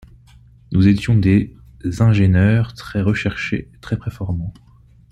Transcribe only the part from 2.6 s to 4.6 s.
très recherchés, très performants.